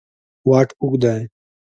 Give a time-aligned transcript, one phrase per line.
[0.49, 1.21] واټ اوږد دی.